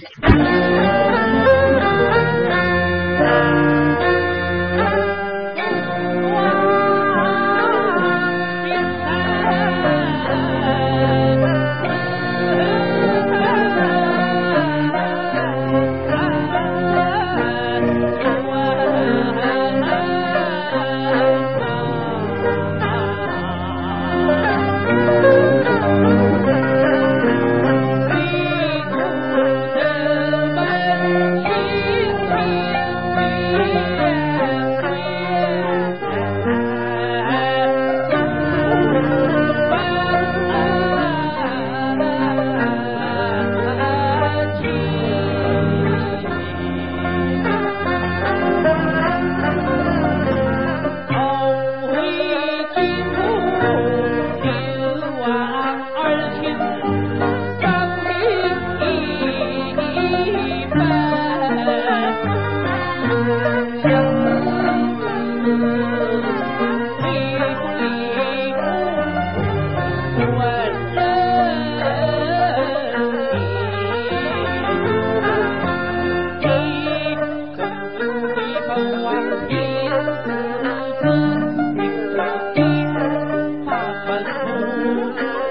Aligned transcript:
Thank 0.00 0.64
you. 0.64 0.69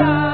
alive. 0.00 0.31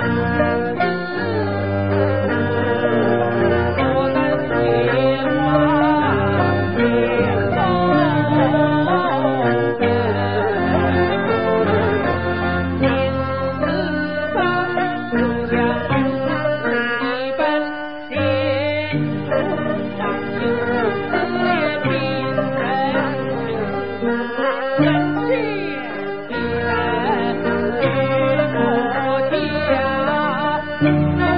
Thank 0.00 0.40
you. 0.40 0.51
Thank 30.82 31.20
you. 31.20 31.31